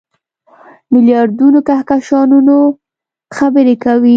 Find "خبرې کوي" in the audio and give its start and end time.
3.37-4.09